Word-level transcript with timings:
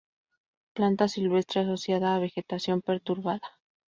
Planta 0.77 1.07
silvestre 1.07 1.59
asociada 1.61 2.15
a 2.15 2.21
vegetación 2.25 2.81
perturbada. 2.81 3.47